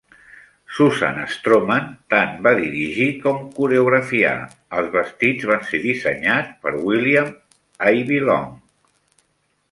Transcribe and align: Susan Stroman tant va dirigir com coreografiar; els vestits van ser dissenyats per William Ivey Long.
Susan 0.75 1.17
Stroman 1.31 1.89
tant 2.13 2.31
va 2.47 2.53
dirigir 2.59 3.05
com 3.25 3.43
coreografiar; 3.57 4.33
els 4.79 4.89
vestits 4.95 5.47
van 5.51 5.61
ser 5.73 5.81
dissenyats 5.83 6.55
per 6.63 6.73
William 6.87 7.29
Ivey 7.91 8.23
Long. 8.31 8.49